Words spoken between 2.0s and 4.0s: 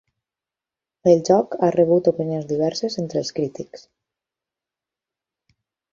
opinions diverses entre els crítics.